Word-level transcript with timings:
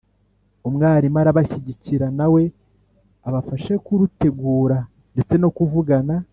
umwarimu 0.67 1.17
arabashyigikira 1.19 2.07
na 2.17 2.27
we 2.33 2.43
abafashe 3.27 3.73
kurutegura 3.85 4.77
ndetse 5.13 5.35
no 5.43 5.49
kuvugana 5.57 6.15